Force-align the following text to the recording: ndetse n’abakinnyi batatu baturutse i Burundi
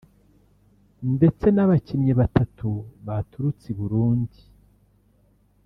ndetse 1.15 1.45
n’abakinnyi 1.51 2.13
batatu 2.19 2.67
baturutse 3.07 3.65
i 3.73 3.77
Burundi 3.79 4.39